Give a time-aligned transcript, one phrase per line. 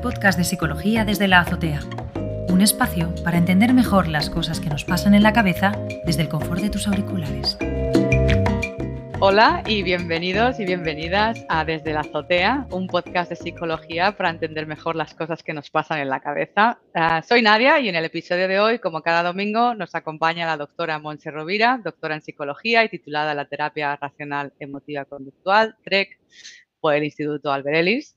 [0.00, 1.80] podcast de Psicología desde la Azotea,
[2.48, 5.72] un espacio para entender mejor las cosas que nos pasan en la cabeza
[6.06, 7.56] desde el confort de tus auriculares.
[9.20, 14.66] Hola y bienvenidos y bienvenidas a Desde la Azotea, un podcast de psicología para entender
[14.66, 16.78] mejor las cosas que nos pasan en la cabeza.
[16.94, 20.56] Ah, soy Nadia y en el episodio de hoy, como cada domingo, nos acompaña la
[20.56, 26.18] doctora Monse Rovira, doctora en psicología y titulada la terapia racional emotiva conductual, TREC,
[26.80, 28.14] por el Instituto Alberelis.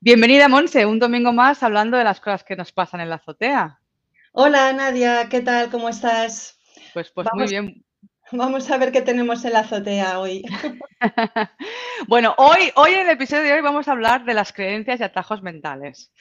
[0.00, 3.80] Bienvenida, Monse, un domingo más hablando de las cosas que nos pasan en la azotea.
[4.30, 5.70] Hola, Nadia, ¿qué tal?
[5.70, 6.56] ¿Cómo estás?
[6.94, 7.84] Pues, pues muy bien.
[8.30, 10.44] Vamos a ver qué tenemos en la azotea hoy.
[12.06, 15.02] bueno, hoy, hoy en el episodio de hoy vamos a hablar de las creencias y
[15.02, 16.12] atajos mentales.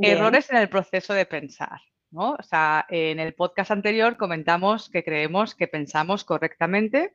[0.00, 1.82] Errores en el proceso de pensar.
[2.10, 2.36] ¿no?
[2.38, 7.14] O sea, en el podcast anterior comentamos que creemos que pensamos correctamente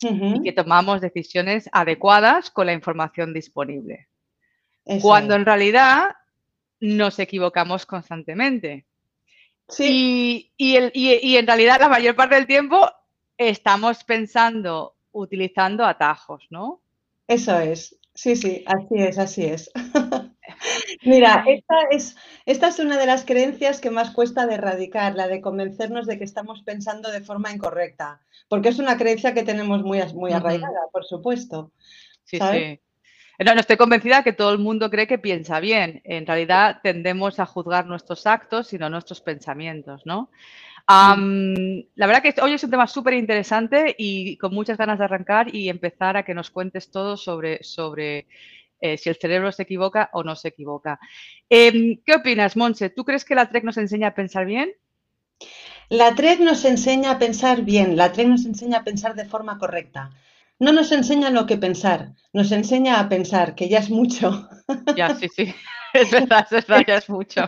[0.00, 4.09] y que tomamos decisiones adecuadas con la información disponible
[5.00, 6.10] cuando en realidad
[6.80, 8.86] nos equivocamos constantemente.
[9.68, 10.52] Sí.
[10.56, 12.90] Y, en realidad la mayor parte del tiempo
[13.36, 16.80] estamos pensando, utilizando atajos, ¿no?
[17.28, 19.70] Eso es, sí, sí, así es, así es.
[21.02, 25.28] Mira, esta es, esta es una de las creencias que más cuesta de erradicar, la
[25.28, 29.82] de convencernos de que estamos pensando de forma incorrecta, porque es una creencia que tenemos
[29.82, 31.72] muy, muy arraigada, por supuesto.
[32.24, 32.80] Sí, sí.
[33.44, 36.02] No, no estoy convencida que todo el mundo cree que piensa bien.
[36.04, 40.30] En realidad tendemos a juzgar nuestros actos y no nuestros pensamientos, ¿no?
[40.88, 45.54] la verdad que hoy es un tema súper interesante y con muchas ganas de arrancar
[45.54, 48.26] y empezar a que nos cuentes todo sobre, sobre
[48.80, 50.98] eh, si el cerebro se equivoca o no se equivoca.
[51.48, 52.90] Em, ¿Qué opinas, Monse?
[52.90, 54.72] ¿Tú crees que la TREC nos enseña a pensar bien?
[55.90, 59.58] La TREC nos enseña a pensar bien, la TREC nos enseña a pensar de forma
[59.58, 60.10] correcta
[60.60, 64.48] no nos enseña lo que pensar, nos enseña a pensar, que ya es mucho.
[64.96, 65.52] Ya, sí, sí,
[65.94, 67.42] es verdad, es verdad, ya es mucho.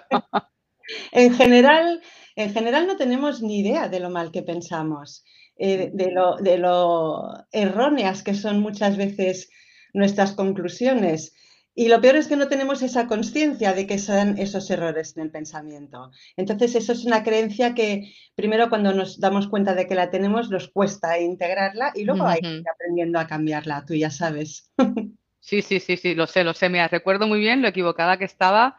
[1.13, 2.03] En general,
[2.35, 5.25] en general no tenemos ni idea de lo mal que pensamos,
[5.57, 9.51] eh, de, lo, de lo erróneas que son muchas veces
[9.95, 11.35] nuestras conclusiones.
[11.75, 15.23] Y lo peor es que no tenemos esa conciencia de que son esos errores en
[15.23, 16.11] el pensamiento.
[16.37, 20.51] Entonces, eso es una creencia que primero cuando nos damos cuenta de que la tenemos
[20.51, 24.71] nos cuesta integrarla y luego hay que ir aprendiendo a cambiarla, tú ya sabes.
[25.45, 26.69] Sí, sí, sí, sí, lo sé, lo sé.
[26.69, 28.79] Mira, recuerdo muy bien lo equivocada que estaba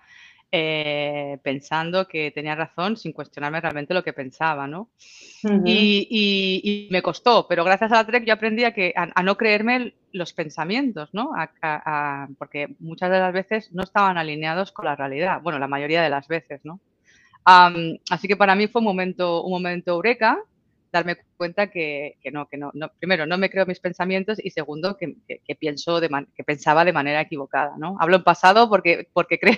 [0.56, 4.92] eh, pensando que tenía razón sin cuestionarme realmente lo que pensaba, ¿no?
[5.66, 9.96] y, me costó, pero gracias a la TREC yo aprendí a, que, a, no creerme
[10.12, 11.32] los pensamientos, ¿no?
[12.38, 16.12] porque muchas de las veces no estaban alineados con la realidad, bueno, la mayoría de
[16.12, 16.80] las veces, ¿no?
[17.46, 20.38] así que para mí fue un momento, un momento eureka
[20.94, 25.18] darme cuenta que, no, que no, primero, no me creo mis pensamientos y segundo, que,
[25.56, 27.98] pienso que pensaba de manera equivocada, ¿no?
[28.00, 29.58] Hablo en pasado porque, porque creo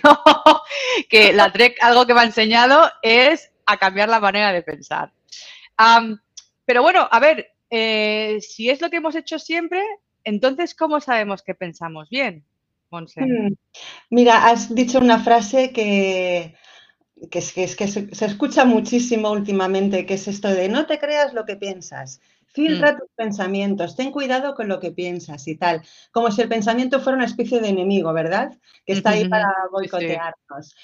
[1.10, 5.12] que la TREC algo que me ha enseñado es a cambiar la manera de pensar.
[6.66, 9.84] pero bueno, a ver, eh, si es lo que hemos hecho siempre,
[10.24, 12.46] entonces, ¿cómo sabemos que pensamos bien,
[12.90, 13.22] Monse?
[13.22, 13.56] Hmm.
[14.10, 16.56] Mira, has dicho una frase que
[17.30, 21.46] que es que, se, escucha muchísimo últimamente, que es esto de no te creas lo
[21.46, 22.98] que piensas, filtra mm.
[22.98, 25.82] tus pensamientos, ten cuidado con lo que piensas y tal,
[26.12, 28.52] como si el pensamiento fuera una especie de enemigo, ¿verdad?
[28.86, 30.76] Que está ahí para boicotearnos.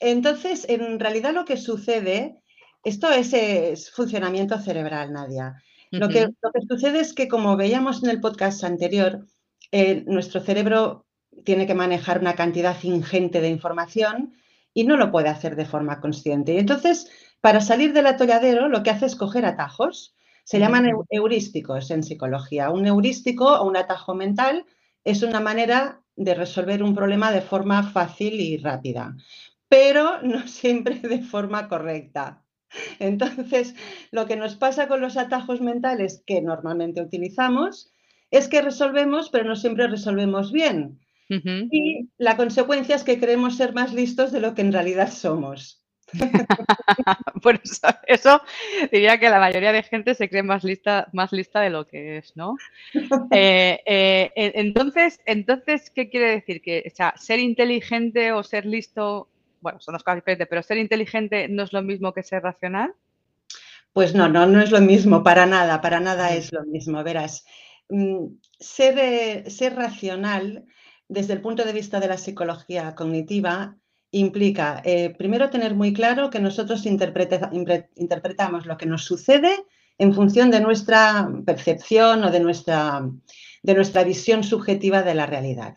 [0.00, 2.36] Entonces, en realidad lo que sucede,
[2.84, 5.62] esto es, funcionamiento cerebral, Nadia.
[5.90, 9.26] lo, que, lo, que, sucede es que, como veíamos en el podcast anterior,
[9.72, 11.06] eh, nuestro cerebro
[11.44, 14.34] tiene que manejar una cantidad ingente de información
[14.74, 16.54] y no lo puede hacer de forma consciente.
[16.54, 17.10] Y entonces,
[17.40, 20.14] para salir del atolladero, lo que hace es coger atajos.
[20.44, 22.70] Se llaman heurísticos en psicología.
[22.70, 24.64] Un heurístico o un atajo mental
[25.04, 29.16] es una manera de resolver un problema de forma fácil y rápida,
[29.68, 32.44] pero no siempre de forma correcta.
[32.98, 33.74] Entonces,
[34.12, 37.90] lo que nos pasa con los atajos mentales que normalmente utilizamos
[38.30, 41.00] es que resolvemos, pero no siempre resolvemos bien.
[41.30, 45.80] Y la consecuencia es que creemos ser más listos de lo que en realidad somos.
[47.42, 47.60] Por
[48.06, 48.42] eso,
[48.90, 52.18] diría que la mayoría de gente se cree más lista, más lista de lo que
[52.18, 52.56] es, ¿no?
[53.32, 56.60] Eh, eh, entonces, entonces, ¿qué quiere decir?
[56.60, 59.28] Que ser inteligente o ser listo,
[59.60, 62.92] bueno, son dos cosas diferentes, pero ser inteligente no es lo mismo que ser racional.
[63.92, 67.02] Pues no, no, no es lo mismo, para nada, para nada es lo mismo.
[67.04, 67.44] Verás,
[67.88, 68.26] mm,
[68.58, 70.64] ser, eh, ser racional
[71.10, 73.76] desde el punto de vista de la psicología cognitiva,
[74.12, 79.50] implica, eh, primero, tener muy claro que nosotros interpretamos lo que nos sucede
[79.98, 83.02] en función de nuestra percepción o de nuestra,
[83.62, 85.76] de nuestra visión subjetiva de la realidad.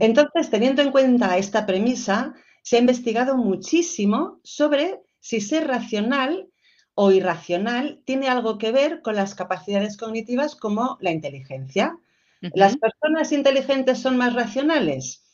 [0.00, 6.48] Entonces, teniendo en cuenta esta premisa, se ha investigado muchísimo sobre si ser racional
[6.94, 11.98] o irracional tiene algo que ver con las capacidades cognitivas como la inteligencia.
[12.40, 15.24] ¿Las personas inteligentes son más racionales?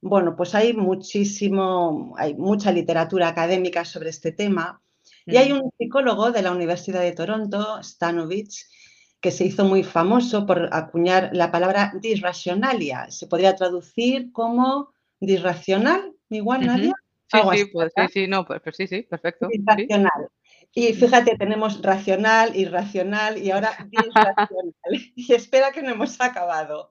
[0.00, 4.80] Bueno, pues hay muchísimo, hay mucha literatura académica sobre este tema.
[5.24, 8.66] Y hay un psicólogo de la Universidad de Toronto, Stanovich,
[9.20, 13.08] que se hizo muy famoso por acuñar la palabra disracionalia.
[13.10, 16.92] Se podría traducir como disracional, igual, Nadia.
[17.28, 19.46] Sí, sí, pues, sí, sí, no, pues, pues sí, sí, perfecto.
[19.48, 20.28] Disracional.
[20.74, 25.12] Y fíjate, tenemos racional, irracional y ahora disracional.
[25.14, 26.90] y espera que no hemos acabado.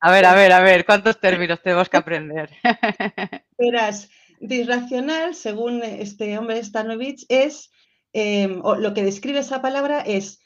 [0.00, 2.50] a ver, a ver, a ver, ¿cuántos términos tenemos que aprender?
[3.58, 4.10] Verás,
[4.40, 7.70] disracional, según este hombre Stanovich, es,
[8.12, 10.40] em, o lo que describe esa palabra es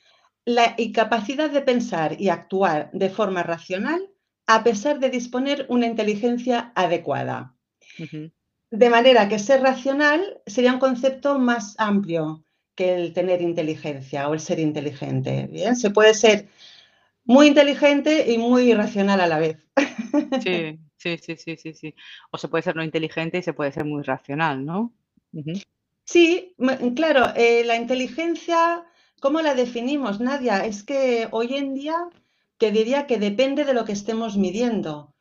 [0.44, 4.10] la incapacidad de pensar y actuar de forma racional
[4.46, 7.54] a pesar de disponer una inteligencia adecuada.
[8.76, 12.44] De manera que ser racional sería un concepto más amplio
[12.74, 15.46] que el tener inteligencia o el ser inteligente.
[15.50, 15.76] ¿bien?
[15.76, 16.48] Se puede ser
[17.24, 19.58] muy inteligente y muy irracional a la vez.
[20.42, 21.94] Sí, sí, sí, sí, sí, sí.
[22.30, 24.92] O se puede ser no inteligente y se puede ser muy racional, ¿no?
[26.04, 26.54] Sí,
[26.94, 28.86] claro, eh, la inteligencia
[29.24, 30.66] ¿Cómo la definimos, Nadia?
[30.66, 31.96] Es que hoy en día
[32.58, 35.13] te diría que depende de lo que estemos midiendo,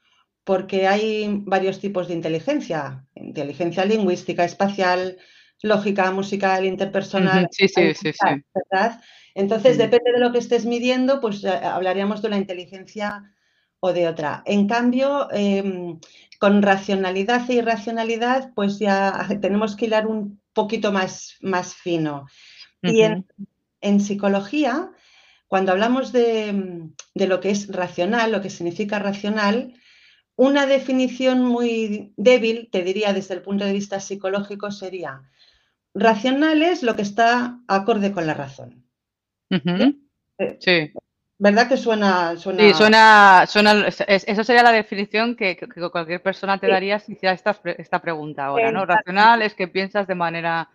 [0.44, 5.18] porque hay varios tipos de inteligencia, inteligencia lingüística, espacial,
[5.62, 7.48] lógica, musical, interpersonal.
[7.52, 8.44] Sí, sí, sí, sí.
[8.54, 9.02] ¿verdad?
[9.36, 13.34] Entonces, depende de lo que estés midiendo, pues eh, hablaríamos de una inteligencia
[13.80, 14.44] o de otra.
[14.46, 16.00] En cambio, em,
[16.40, 22.26] con racionalidad e irracionalidad, pues ya tenemos que hilar un poquito más, más fino.
[22.82, 23.26] Y en
[23.84, 24.92] en psicología,
[25.48, 29.76] cuando hablamos de, lo que es racional, lo que significa racional,
[30.36, 35.22] una definición muy débil, te diría desde el punto de vista psicológico, sería
[35.94, 38.84] racional es lo que está acorde con la razón.
[39.50, 40.58] ¿Eh?
[40.60, 40.92] Sí.
[41.38, 42.64] ¿Verdad que suena, suena...
[42.64, 45.58] Sí, suena, suena eso sería la definición que,
[45.92, 48.86] cualquier persona te daría si hiciera esta, esta pregunta ahora, ¿no?
[48.86, 50.70] Racional es que piensas de manera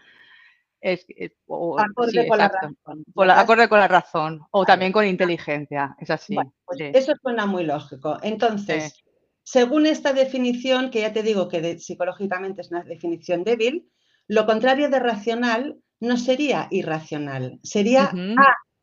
[0.80, 1.06] es,
[1.48, 2.76] acorde, con la razón,
[3.30, 4.40] acorde con la razón.
[4.50, 5.96] O también con inteligencia.
[5.98, 6.36] Es así.
[6.64, 8.18] Pues eso suena muy lógico.
[8.22, 9.04] Entonces,
[9.50, 13.90] según esta definición, que ya te digo que psicológicamente es una definición débil,
[14.26, 18.12] lo contrario de racional no sería irracional, sería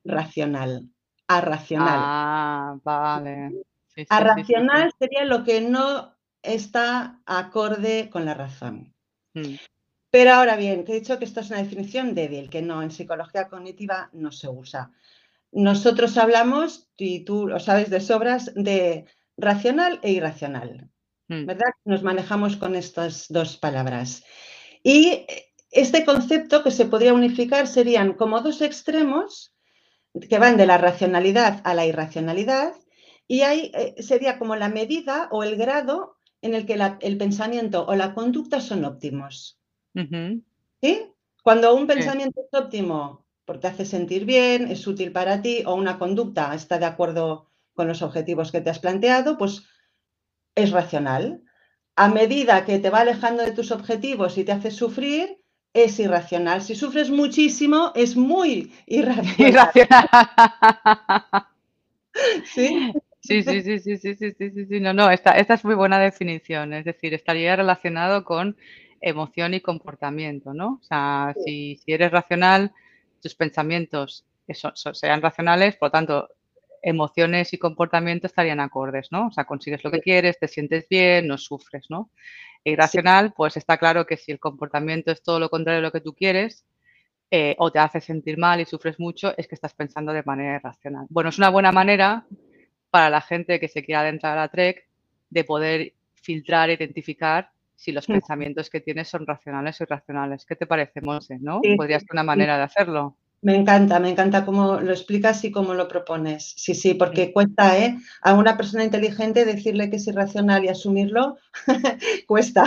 [0.03, 0.89] arracional.
[1.27, 1.99] Arracional.
[1.99, 3.61] Ah, vale.
[4.09, 8.91] arracional sería lo que no está acorde con la razón.
[9.35, 9.57] Mm.
[10.09, 12.89] Pero ahora bien, te he dicho que esto es una definición débil, que no, en
[12.89, 14.91] psicología cognitiva no se usa.
[15.51, 19.05] Nosotros hablamos, y tú lo sabes de sobras, de
[19.37, 20.89] racional e irracional,
[21.27, 21.45] hmm.
[21.45, 21.71] ¿verdad?
[21.83, 24.23] Nos manejamos con estas dos palabras.
[24.83, 25.25] Y
[25.71, 29.53] este concepto que se podría unificar serían como dos extremos
[30.29, 32.73] que van de la racionalidad a la irracionalidad
[33.27, 37.85] y ahí eh, sería como la medida o el grado en el que el pensamiento
[37.87, 39.59] o la conducta son óptimos.
[40.81, 41.11] ¿Sí?
[41.43, 45.75] Cuando un pensamiento es óptimo porque te hace sentir bien, es útil para ti o
[45.75, 49.63] una conducta está de acuerdo con los objetivos que te has planteado, pues
[50.55, 51.43] es racional.
[51.95, 55.37] A medida que te va alejando de tus objetivos y te hace sufrir,
[55.73, 56.61] es irracional.
[56.61, 59.71] Si sufres muchísimo, es muy irracional.
[62.45, 62.93] ¿Sí?
[63.25, 65.99] Sí, sí, sí, sí, sí, sí, sí, sí, no, no, esta, esta es muy buena
[65.99, 68.55] definición, es decir, estaría relacionado con
[69.01, 70.79] emoción y comportamiento, ¿no?
[70.79, 72.71] O sea, si, eres racional,
[73.23, 74.25] tus pensamientos
[74.93, 76.29] sean racionales, por lo tanto,
[76.85, 79.27] emociones y comportamiento estarían acordes, ¿no?
[79.27, 82.11] O sea, consigues lo que quieres, te sientes bien, no sufres, ¿no?
[82.63, 86.01] Irracional, pues está claro que si el comportamiento es todo lo contrario de lo que
[86.01, 86.63] tú quieres,
[87.31, 90.57] eh, o te hace sentir mal y sufres mucho, es que estás pensando de manera
[90.57, 91.07] irracional.
[91.09, 92.27] Bueno, es una buena manera
[92.91, 94.87] para la gente que se quiera adentrar a la TREC
[95.31, 98.11] de poder filtrar, identificar si los mm.
[98.13, 100.45] pensamientos que tienes son racionales o irracionales.
[100.45, 101.39] ¿Qué te parece, Monse?
[101.39, 101.61] ¿no?
[101.75, 103.17] Podría ser una manera de hacerlo.
[103.45, 106.55] Me encanta, me encanta cómo lo explicas y cómo lo propones.
[106.57, 107.95] Sí, sí, porque cuesta, ¿eh?
[108.23, 111.37] A una persona inteligente decirle que es irracional y asumirlo
[112.27, 112.65] cuesta.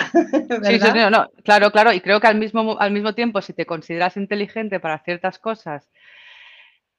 [0.62, 1.92] Sí, sí, no, no, claro, claro.
[1.92, 5.90] Y creo que al mismo, al mismo tiempo, si te consideras inteligente para ciertas cosas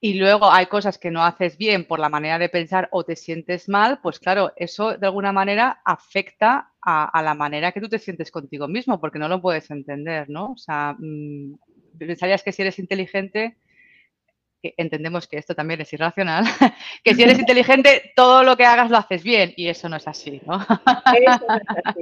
[0.02, 3.16] y luego hay cosas que no haces bien por la manera de pensar o te
[3.16, 8.00] sientes mal, pues claro, eso de alguna manera afecta a, la manera que tú te
[8.00, 10.52] sientes contigo mismo, porque no lo puedes entender, ¿no?
[10.52, 11.54] O sea, mm,
[11.98, 13.58] pensarías que si eres inteligente,
[14.62, 16.44] que entendemos que esto también es irracional,
[17.04, 20.08] que si eres inteligente, todo lo que hagas lo haces bien, y eso no es
[20.08, 20.60] así, ¿no?
[20.60, 22.02] Eso, no es así,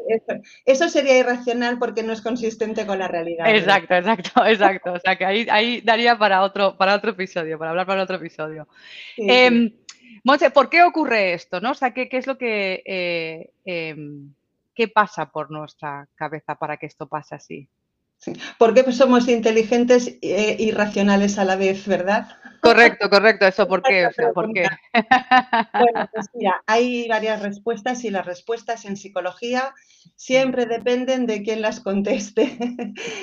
[0.65, 3.53] eso, sería irracional porque no es consistente con la realidad.
[3.53, 4.93] Exacto, exacto, exacto.
[4.93, 8.17] O sea que ahí, ahí daría para otro, para otro episodio, para hablar para otro
[8.17, 8.67] episodio.
[9.17, 9.71] Em,
[10.23, 11.61] Monse, ¿por qué ocurre esto?
[11.61, 11.71] ¿no?
[11.71, 14.33] O sea, ¿qué, es lo que eh, em,
[14.73, 17.69] qué pasa por nuestra cabeza para que esto pase así?
[18.57, 22.27] ¿Por qué somos inteligentes e irracionales a la vez, verdad?
[22.61, 23.45] Correcto, correcto.
[23.45, 24.09] Eso, ¿por qué?
[24.33, 24.65] ¿por qué?
[24.93, 29.73] Bueno, pues mira, hay varias respuestas y las respuestas en psicología
[30.15, 32.57] siempre dependen de quién las conteste.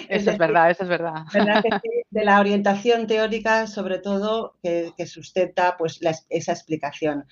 [0.09, 1.25] Eso es, verdad, eso es verdad.
[2.11, 7.27] De la orientación teórica, sobre todo, que, sustenta pues, esa explicación.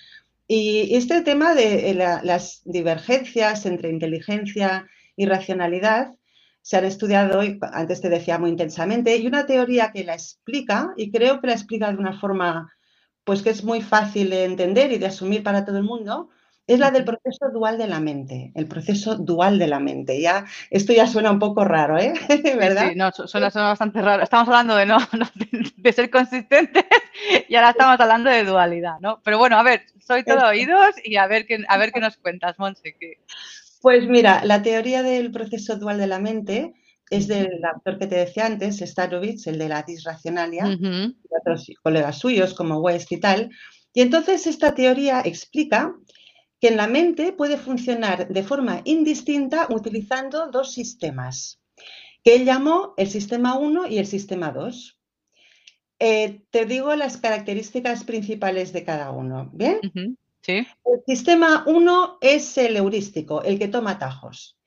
[0.48, 6.14] Y este tema de las divergencias entre inteligencia y racionalidad
[6.62, 10.94] se han estudiado hoy, antes te decía muy intensamente, y una teoría que la explica,
[10.96, 12.72] y creo que la explica de una forma
[13.24, 16.30] pues que es muy fácil de entender y de asumir para todo el mundo,
[16.66, 20.20] es la del proceso dual de la mente, el proceso dual de la mente.
[20.20, 22.12] Ya, esto ya suena un poco raro, ¿eh?
[22.56, 22.90] ¿Verdad?
[22.90, 24.22] Sí, no, suena, bastante raro.
[24.22, 24.98] Estamos hablando de no,
[25.76, 26.84] de ser consistentes
[27.48, 29.20] y ahora estamos hablando de dualidad, ¿no?
[29.24, 32.16] Pero bueno, a ver, soy todo oídos y a ver qué, a ver qué nos
[32.16, 32.96] cuentas, Monse.
[33.82, 36.72] Pues mira, la teoría del proceso dual de la mente
[37.10, 42.18] es del autor que te decía antes, Starovich, el de la disracionalia, y otros colegas
[42.18, 43.50] suyos como West y tal.
[43.92, 45.94] Y entonces esta teoría explica
[46.60, 51.60] que en la mente puede funcionar de forma indistinta utilizando dos sistemas,
[52.22, 54.96] que él llamó el sistema 1 y el sistema 2.
[55.98, 59.80] Eh, te digo las características principales de cada uno, ¿bien?
[60.84, 64.58] El sistema 1 es el heurístico, el que toma atajos.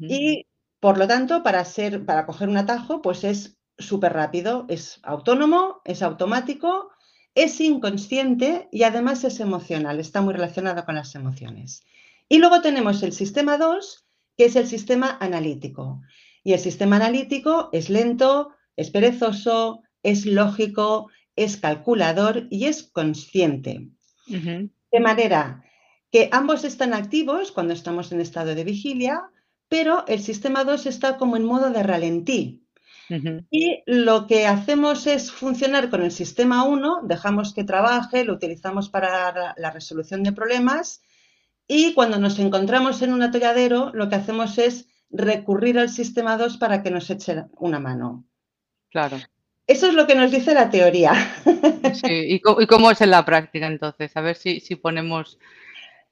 [0.00, 0.46] Y
[0.80, 5.80] por lo tanto, para, ser, para coger un atajo, pues es súper rápido, es autónomo,
[5.84, 6.90] es automático,
[7.34, 11.84] es inconsciente y además es emocional, está muy relacionado con las emociones.
[12.28, 14.06] Y luego tenemos el sistema 2,
[14.36, 16.02] que es el sistema analítico.
[16.44, 23.88] Y el sistema analítico es lento, es perezoso, es lógico, es calculador y es consciente.
[24.90, 25.64] De manera
[26.10, 29.30] que ambos están activos cuando estamos en estado de vigilia,
[29.68, 32.64] pero el sistema 2 está como en modo de ralentí.
[33.50, 38.90] Y lo que hacemos es funcionar con el sistema 1, dejamos que trabaje, lo utilizamos
[38.90, 41.00] para la resolución de problemas
[41.66, 46.58] y cuando nos encontramos en un atolladero, lo que hacemos es recurrir al sistema 2
[46.58, 48.26] para que nos eche una mano.
[48.90, 49.18] Claro.
[49.68, 51.12] Eso es lo que nos dice la teoría.
[51.92, 54.16] Sí, ¿y cómo, es en la práctica entonces?
[54.16, 55.38] A ver si, ponemos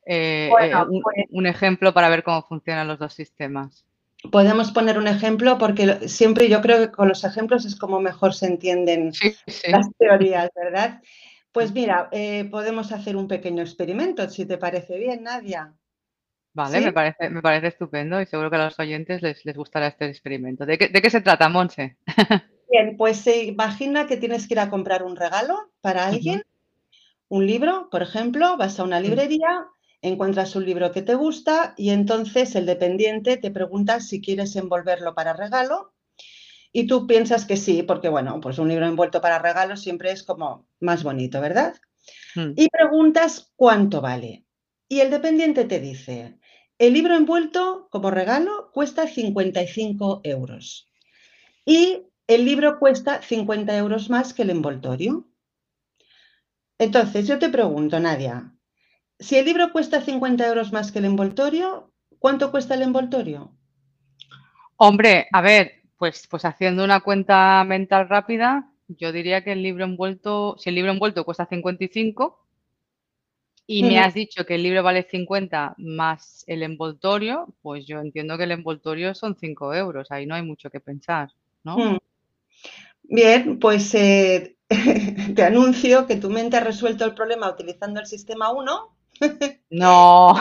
[0.04, 0.72] eh, eh,
[1.02, 3.86] pues un, ejemplo para ver cómo funcionan los dos sistemas.
[4.30, 8.34] Podemos poner un ejemplo porque siempre yo creo que con los ejemplos es como mejor
[8.34, 9.12] se entienden
[9.68, 11.00] las teorías, ¿verdad?
[11.50, 15.72] Pues mira, eh, podemos hacer un pequeño experimento, si te parece bien, Nadia.
[16.52, 20.06] Vale, me, parece, me parece estupendo y seguro que a los oyentes les, gustará este
[20.06, 20.66] experimento.
[20.66, 21.96] ¿De qué, de qué se trata, Monse?
[22.76, 26.42] Bien, pues se imagina que tienes que ir a comprar un regalo para alguien,
[27.28, 29.66] un libro, por ejemplo, vas a una librería,
[30.02, 35.14] encuentras un libro que te gusta y entonces el dependiente te pregunta si quieres envolverlo
[35.14, 35.94] para regalo
[36.70, 40.22] y tú piensas que sí, porque bueno, pues un libro envuelto para regalo siempre es
[40.22, 41.76] como más bonito, ¿verdad?
[42.34, 42.52] Mm.
[42.56, 44.44] Y preguntas cuánto vale.
[44.86, 46.38] Y el dependiente te dice,
[46.78, 50.90] el libro envuelto como regalo cuesta 55 euros.
[51.64, 55.26] Y el libro cuesta 50 euros más que el envoltorio.
[56.78, 58.52] Entonces, yo te pregunto, Nadia,
[59.18, 63.52] si el libro cuesta 50 euros más que el envoltorio, ¿cuánto cuesta el envoltorio?
[64.76, 69.84] Hombre, a ver, pues, pues haciendo una cuenta mental rápida, yo diría que el libro
[69.84, 72.46] envuelto, si el libro envuelto cuesta 55
[73.66, 78.36] y me has dicho que el libro vale 50 más el envoltorio, pues yo entiendo
[78.36, 81.30] que el envoltorio son 5 euros, ahí no hay mucho que pensar,
[81.64, 81.98] ¿no?
[83.08, 84.56] Bien, pues eh,
[85.34, 88.96] te anuncio que tu mente ha resuelto el problema utilizando el sistema 1.
[89.70, 90.34] No.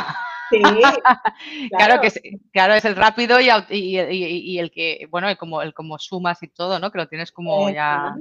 [0.51, 0.59] Sí,
[1.71, 2.01] claro.
[2.01, 2.19] que es,
[2.51, 6.79] claro, es el rápido y, el que, bueno, el como, el como sumas y todo,
[6.79, 6.91] ¿no?
[6.91, 8.15] Que lo tienes como ya.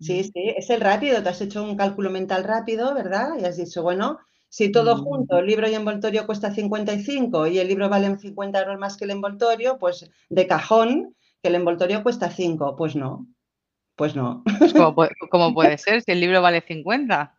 [0.00, 1.22] Sí, sí, es el rápido.
[1.22, 3.30] Te has hecho un cálculo mental rápido, ¿verdad?
[3.40, 5.04] Y has dicho, bueno, si todo mm.
[5.04, 9.04] junto, el libro y envoltorio cuesta 55 y el libro vale 50 euros más que
[9.04, 12.74] el envoltorio, pues de cajón, que el envoltorio cuesta 5.
[12.76, 13.26] Pues no.
[13.98, 14.44] Pues no.
[14.58, 14.72] Pues
[15.28, 17.34] ¿cómo, puede, ser si el libro vale 50?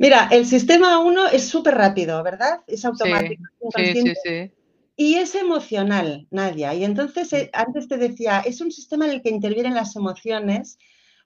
[0.00, 2.62] Mira, el sistema 1 es súper rápido, ¿verdad?
[2.66, 3.44] Es automático.
[3.76, 4.50] Sí, sí, sí,
[4.96, 6.74] Y es emocional, Nadia.
[6.74, 10.78] Y entonces, eh, antes te decía, es un sistema en el que intervienen las emociones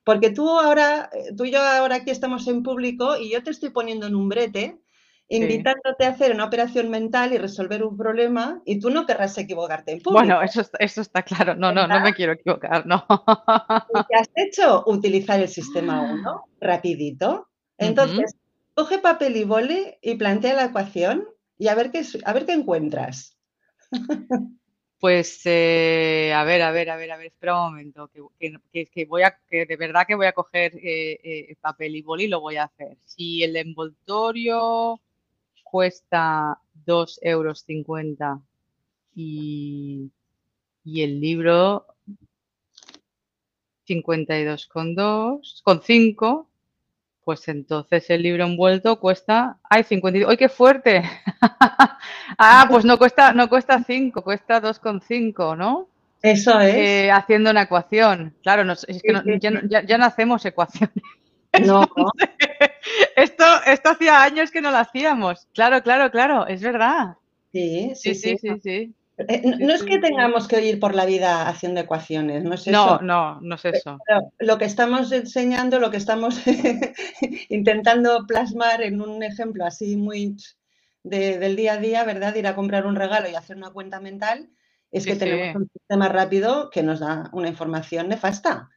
[0.04, 3.50] Porque tú ahora, eh, tú y yo ahora aquí estamos en público y yo te
[3.50, 4.78] estoy poniendo en un brete,
[5.28, 9.92] invitándote a hacer una operación mental y resolver un problema y tú no querrás equivocarte
[9.92, 10.25] en público.
[10.25, 11.54] Bueno, eso, eso está claro.
[11.54, 13.06] No, no, no me quiero equivocar, no.
[14.08, 14.85] ¿Qué has hecho?
[14.87, 17.49] Utilizar el sistema 1 rapidito.
[17.76, 18.35] Entonces,
[18.75, 22.52] coge papel y boli y plantea la ecuación y a ver qué, a ver qué
[22.52, 23.37] encuentras.
[25.00, 29.23] Pues, eh, a ver, a ver, a ver, a ver, espera un momento, que, voy
[29.23, 32.40] a, que de verdad que voy a coger eh, eh, papel y boli y lo
[32.40, 32.97] voy a hacer.
[33.04, 35.00] Si el envoltorio
[35.70, 37.64] cuesta 2,50 euros
[39.14, 40.10] y,
[40.84, 41.87] y el libro
[43.87, 46.48] 52,2, con 5,
[47.25, 51.02] pues entonces el libro envuelto cuesta, ay, 52, ¡ay, qué fuerte!
[52.38, 55.88] ah, pues no cuesta, no cuesta 5, cuesta 2,5, ¿no?
[56.22, 56.75] Eso es.
[56.75, 58.34] Eh, haciendo una ecuación.
[58.42, 61.02] Claro, es que ya, no hacemos ecuaciones.
[61.64, 61.87] No.
[63.17, 65.47] esto, esto hacía años que no lo hacíamos.
[65.55, 67.17] Claro, claro, claro, es verdad.
[67.52, 68.37] sí, sí, sí.
[68.38, 68.95] sí, sí.
[69.26, 72.71] Eh, no, es que tengamos que ir por la vida haciendo ecuaciones, no es eso.
[72.71, 73.99] No, no, no es eso.
[74.38, 76.40] lo que estamos enseñando, lo que estamos
[77.49, 80.37] intentando plasmar en un ejemplo así muy
[81.02, 82.35] del día a día, ¿verdad?
[82.37, 84.50] Ir a comprar un regalo y hacer una cuenta mental,
[84.93, 88.71] es que tenemos un sistema rápido que nos da una información nefasta.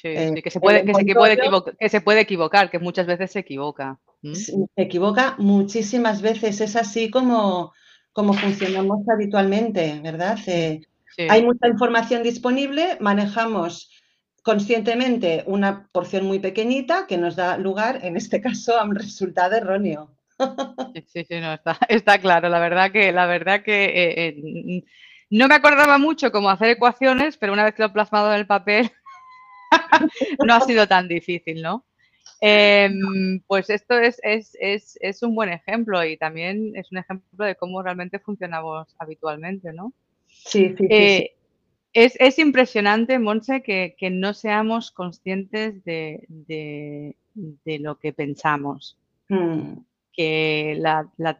[0.00, 1.38] Sí, eh, que, se puede, que, se puede
[1.78, 3.98] que se puede equivocar, que muchas veces se equivoca.
[4.32, 7.72] Se equivoca muchísimas veces, es así como
[8.18, 10.40] como funcionamos habitualmente, ¿verdad?
[10.48, 10.80] Eh,
[11.28, 13.92] hay mucha información disponible, manejamos
[14.42, 19.54] conscientemente una porción muy pequeñita que nos da lugar, en este caso, a un resultado
[19.54, 20.10] erróneo.
[21.06, 21.56] Sí, sí, no,
[21.88, 22.48] está, claro.
[22.48, 24.84] La verdad que, la verdad que eh,
[25.30, 28.40] no me acordaba mucho cómo hacer ecuaciones, pero una vez que lo he plasmado en
[28.40, 28.90] el papel,
[30.46, 31.84] no ha sido tan difícil, ¿no?
[32.40, 37.82] Em, pues esto es, es, un buen ejemplo y también es un ejemplo de cómo
[37.82, 39.92] realmente funcionamos habitualmente, ¿no?
[40.26, 41.34] Sí, sí, eh,
[41.92, 47.16] Es, impresionante, Monse, que, no seamos conscientes de,
[47.64, 48.96] lo que pensamos.
[49.28, 49.78] Hmm.
[50.12, 50.80] Que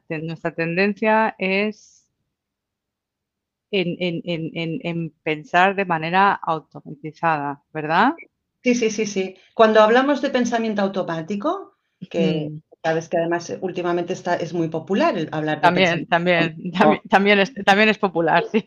[0.09, 1.98] nuestra tendencia es
[3.71, 8.15] en, pensar de manera automatizada, ¿verdad?
[8.63, 9.37] Sí, sí, sí, sí.
[9.55, 11.75] Cuando hablamos de pensamiento automático,
[12.11, 12.61] que mm.
[12.83, 17.39] sabes que además últimamente está, es muy popular el hablar de también, también, también, también,
[17.41, 18.65] es, también es popular, sí.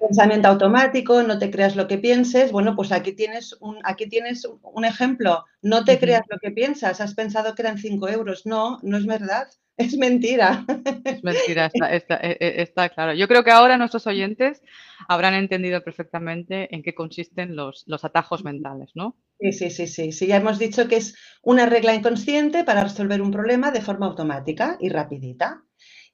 [0.00, 2.52] Pensamiento automático, no te creas lo que pienses.
[2.52, 5.44] Bueno, pues aquí tienes un, aquí tienes un ejemplo.
[5.62, 7.00] No te creas lo que piensas.
[7.00, 8.46] Has pensado que eran cinco euros.
[8.46, 9.48] No, no es verdad.
[9.80, 10.64] Es mentira.
[11.04, 13.14] Es mentira, está, e, e, está, claro.
[13.14, 14.62] Yo creo que ahora nuestros oyentes
[15.08, 19.16] habrán entendido perfectamente en qué consisten los, los atajos mentales, ¿no?
[19.38, 20.26] Sí, sí, sí, sí, sí.
[20.26, 24.76] Ya hemos dicho que es una regla inconsciente para resolver un problema de forma automática
[24.80, 25.62] y rapidita.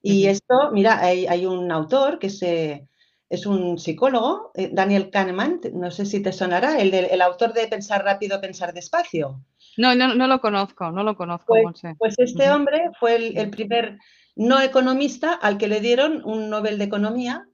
[0.01, 2.87] Y esto, mira, hay, un autor que se,
[3.29, 7.67] es un psicólogo, eh, Daniel Kahneman, no sé si te sonará, el, el autor de
[7.67, 9.43] Pensar rápido, pensar despacio.
[9.77, 11.53] No, no, no lo conozco, no lo conozco.
[11.61, 13.99] Pues, pues este hombre fue el, primer
[14.35, 17.47] no economista al que le dieron un Nobel de Economía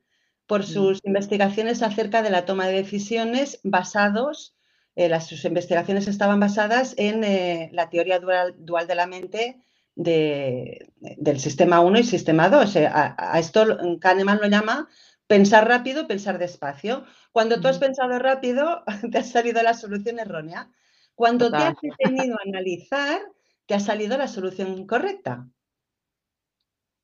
[0.47, 0.65] por mm.
[0.65, 4.55] sus investigaciones acerca de la toma de decisiones basados,
[4.95, 9.57] eh, las, sus investigaciones estaban basadas en eh, la teoría dual, de la mente
[9.95, 12.75] del sistema 1 y sistema 2.
[12.75, 14.87] Eh, a, esto Kahneman lo llama
[15.27, 17.05] pensar rápido, pensar despacio.
[17.31, 20.69] Cuando tú has pensado rápido, te ha salido la solución errónea.
[21.15, 23.21] Cuando te has detenido a analizar,
[23.65, 25.47] te ha salido la solución correcta.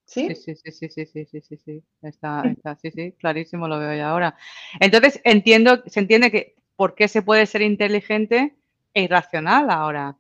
[0.06, 0.28] ¿Sí?
[0.34, 3.96] Sí, sí, sí, sí, sí, sí, sí, sí, Está, está, sí, sí, clarísimo lo veo
[3.96, 4.36] ya ahora.
[4.80, 8.56] Entonces, entiendo, se entiende que por qué se puede ser inteligente
[8.94, 10.18] e irracional ahora,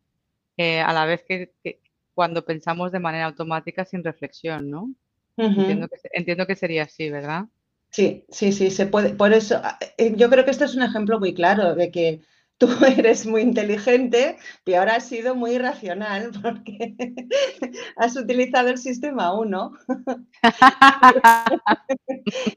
[0.57, 1.53] eh, a la vez que,
[2.13, 4.93] cuando pensamos de manera automática sin reflexión, ¿no?
[5.37, 7.45] entiendo, que, entiendo que sería así, ¿verdad?
[7.89, 9.15] Sí, sí, sí, se puede.
[9.15, 9.61] Por eso,
[9.97, 12.21] eh, yo creo que este es un ejemplo muy claro de que
[12.59, 16.93] tú eres muy inteligente y ahora has sido muy irracional porque
[17.95, 19.71] has utilizado el sistema 1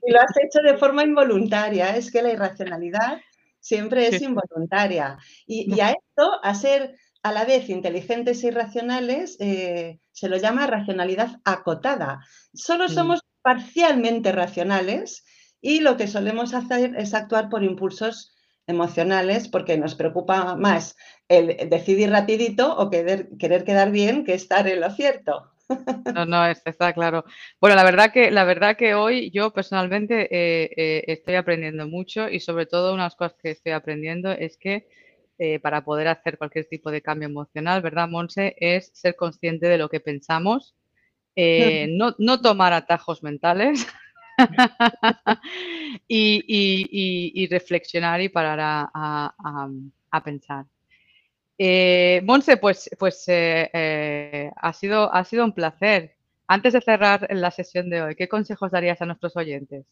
[0.07, 1.97] y lo has hecho de forma involuntaria.
[1.97, 3.19] Es que la irracionalidad
[3.59, 5.17] siempre es involuntaria.
[5.47, 10.67] Y, a esto, a ser a la vez inteligentes e irracionales, eh, se lo llama
[10.67, 12.19] racionalidad acotada.
[12.53, 12.89] Solo mm.
[12.89, 15.25] somos parcialmente racionales
[15.61, 18.32] y lo que solemos hacer es actuar por impulsos
[18.67, 20.97] emocionales porque nos preocupa más
[21.29, 25.53] el decidir rapidito o querer, querer quedar bien que estar en lo cierto.
[26.15, 27.25] No, no, está claro.
[27.61, 32.29] Bueno, la verdad que, la verdad que hoy yo personalmente eh, eh, estoy aprendiendo mucho
[32.29, 34.87] y sobre todo unas cosas que estoy aprendiendo es que
[35.39, 38.55] eh, para poder hacer cualquier tipo de cambio emocional, ¿verdad, Monse?
[38.59, 40.77] Es ser consciente de lo que pensamos,
[41.35, 43.87] eh, no, tomar atajos mentales
[46.09, 50.67] y, reflexionar y parar a, pensar.
[51.59, 56.15] Eh, Monse, pues, pues ha, sido, ha sido un placer.
[56.47, 59.87] Antes de cerrar la sesión de hoy, ¿qué consejos darías a nuestros oyentes?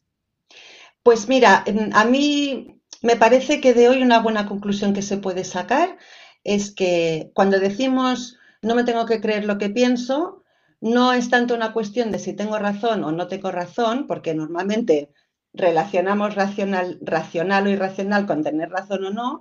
[1.03, 5.45] Pues mira, a mí me parece que de hoy una buena conclusión que se puede
[5.45, 5.97] sacar
[6.45, 10.40] es que cuando decimos no me tengo que creer lo que pienso,
[10.81, 15.13] no es tanto una cuestión de si tengo razón o no tengo razón, porque normalmente
[15.53, 19.41] relacionamos racional, racional o irracional con tener razón o no,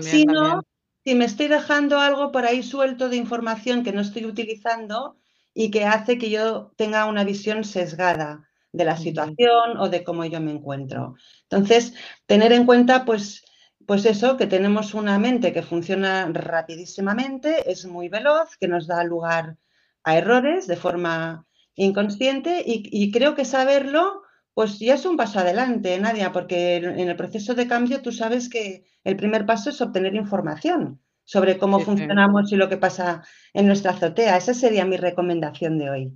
[0.00, 0.62] sino
[1.04, 5.16] si me estoy dejando algo por ahí suelto de información que no estoy utilizando
[5.54, 10.24] y que hace que yo tenga una visión sesgada de la situación o de cómo
[10.24, 11.14] yo me encuentro.
[11.42, 11.94] Entonces,
[12.26, 13.44] tener en cuenta, pues,
[13.86, 19.04] pues eso, que tenemos una mente que funciona rapidísimamente, es muy veloz, que nos da
[19.04, 19.56] lugar
[20.04, 24.22] a errores de forma inconsciente y, creo que saberlo,
[24.54, 28.48] pues ya es un paso adelante, Nadia, porque en el proceso de cambio tú sabes
[28.48, 33.66] que el primer paso es obtener información sobre cómo funcionamos y lo que pasa en
[33.66, 34.36] nuestra azotea.
[34.36, 36.12] Esa sería mi recomendación de hoy.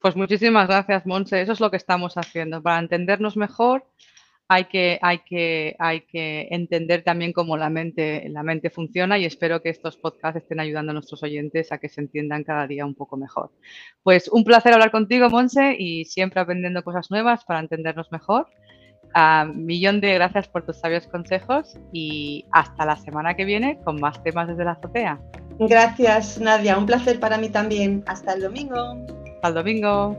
[0.00, 1.42] Pues muchísimas gracias, Monse.
[1.42, 2.60] Eso es lo que estamos haciendo.
[2.60, 3.86] Para entendernos mejor
[4.52, 9.24] hay que, hay que, hay que entender también cómo la mente, la mente funciona y
[9.24, 12.84] espero que estos podcasts estén ayudando a nuestros oyentes a que se entiendan cada día
[12.84, 13.50] un poco mejor.
[14.02, 18.46] Pues un placer hablar contigo, Monse, y siempre aprendiendo cosas nuevas para entendernos mejor.
[19.54, 24.22] millón de gracias por tus sabios consejos y hasta la semana que viene con más
[24.22, 25.18] temas desde la azotea.
[25.58, 26.76] Gracias, Nadia.
[26.76, 28.02] Un placer para mí también.
[28.06, 29.06] Hasta el domingo.
[29.42, 30.16] Al domingo.